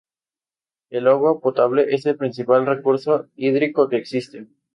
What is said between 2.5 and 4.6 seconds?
recurso hídrico que existe.